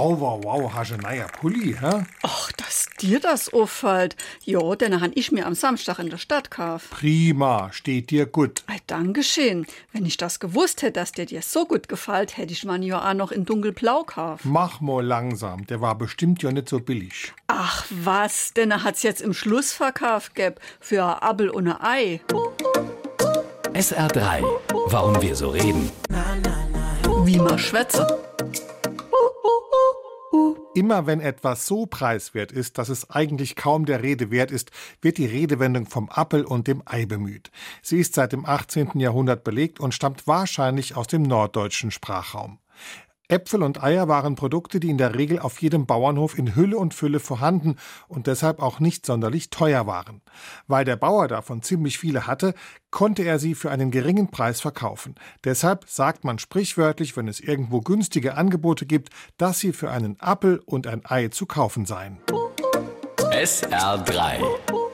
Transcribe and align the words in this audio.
Oh, 0.00 0.16
wow, 0.20 0.40
wow, 0.44 0.72
hast 0.72 0.92
du 0.92 0.94
ein 0.94 1.00
neuer 1.00 1.26
Pulli, 1.26 1.74
hä? 1.74 2.04
Ach, 2.22 2.52
dass 2.52 2.86
dir 3.00 3.18
das 3.18 3.52
auffällt. 3.52 4.14
Jo, 4.44 4.76
den 4.76 5.00
han 5.00 5.10
ich 5.16 5.32
mir 5.32 5.44
am 5.44 5.56
Samstag 5.56 5.98
in 5.98 6.08
der 6.08 6.18
Stadt 6.18 6.52
kauf. 6.52 6.88
Prima, 6.90 7.72
steht 7.72 8.10
dir 8.10 8.26
gut. 8.26 8.62
Ei, 8.68 8.76
Dankeschön. 8.86 9.66
Wenn 9.92 10.06
ich 10.06 10.16
das 10.16 10.38
gewusst 10.38 10.82
hätte, 10.82 10.92
dass 10.92 11.10
der 11.10 11.26
dir 11.26 11.42
so 11.42 11.66
gut 11.66 11.88
gefällt, 11.88 12.36
hätte 12.36 12.52
ich 12.52 12.64
man 12.64 12.84
ja 12.84 13.10
auch 13.10 13.14
noch 13.14 13.32
in 13.32 13.44
dunkelblau 13.44 14.04
kauf. 14.04 14.42
Mach 14.44 14.80
mal 14.80 15.04
langsam, 15.04 15.66
der 15.66 15.80
war 15.80 15.98
bestimmt 15.98 16.44
ja 16.44 16.52
nicht 16.52 16.68
so 16.68 16.78
billig. 16.78 17.32
Ach 17.48 17.84
was, 17.90 18.52
denn 18.52 18.70
er 18.70 18.84
hat's 18.84 19.02
jetzt 19.02 19.20
im 19.20 19.34
Schlussverkauf 19.34 20.32
gäb 20.34 20.60
für 20.78 21.02
a 21.02 21.28
Appel 21.28 21.50
und 21.50 21.66
a 21.66 21.80
Ei. 21.82 22.20
SR3. 23.72 24.44
Warum 24.86 25.20
wir 25.20 25.34
so 25.34 25.48
reden. 25.48 25.90
Wie 27.24 27.38
man 27.38 27.58
schwätze. 27.58 28.06
Immer 30.78 31.08
wenn 31.08 31.18
etwas 31.18 31.66
so 31.66 31.86
preiswert 31.86 32.52
ist, 32.52 32.78
dass 32.78 32.88
es 32.88 33.10
eigentlich 33.10 33.56
kaum 33.56 33.84
der 33.84 34.00
Rede 34.00 34.30
wert 34.30 34.52
ist, 34.52 34.70
wird 35.02 35.18
die 35.18 35.26
Redewendung 35.26 35.86
vom 35.86 36.08
Appel 36.08 36.44
und 36.44 36.68
dem 36.68 36.84
Ei 36.84 37.04
bemüht. 37.04 37.50
Sie 37.82 37.98
ist 37.98 38.14
seit 38.14 38.32
dem 38.32 38.46
18. 38.46 39.00
Jahrhundert 39.00 39.42
belegt 39.42 39.80
und 39.80 39.92
stammt 39.92 40.28
wahrscheinlich 40.28 40.94
aus 40.94 41.08
dem 41.08 41.22
norddeutschen 41.22 41.90
Sprachraum. 41.90 42.60
Äpfel 43.28 43.62
und 43.62 43.82
Eier 43.82 44.08
waren 44.08 44.36
Produkte, 44.36 44.80
die 44.80 44.88
in 44.88 44.96
der 44.96 45.14
Regel 45.14 45.38
auf 45.38 45.60
jedem 45.60 45.84
Bauernhof 45.84 46.38
in 46.38 46.56
Hülle 46.56 46.78
und 46.78 46.94
Fülle 46.94 47.20
vorhanden 47.20 47.76
und 48.08 48.26
deshalb 48.26 48.60
auch 48.60 48.80
nicht 48.80 49.04
sonderlich 49.04 49.50
teuer 49.50 49.86
waren. 49.86 50.22
Weil 50.66 50.86
der 50.86 50.96
Bauer 50.96 51.28
davon 51.28 51.62
ziemlich 51.62 51.98
viele 51.98 52.26
hatte, 52.26 52.54
konnte 52.90 53.22
er 53.24 53.38
sie 53.38 53.54
für 53.54 53.70
einen 53.70 53.90
geringen 53.90 54.30
Preis 54.30 54.62
verkaufen. 54.62 55.14
Deshalb 55.44 55.84
sagt 55.88 56.24
man 56.24 56.38
sprichwörtlich, 56.38 57.18
wenn 57.18 57.28
es 57.28 57.40
irgendwo 57.40 57.82
günstige 57.82 58.34
Angebote 58.34 58.86
gibt, 58.86 59.10
dass 59.36 59.58
sie 59.58 59.74
für 59.74 59.90
einen 59.90 60.18
Appel 60.20 60.62
und 60.64 60.86
ein 60.86 61.02
Ei 61.04 61.28
zu 61.28 61.44
kaufen 61.44 61.84
seien. 61.84 62.18
SR3. 63.30 64.87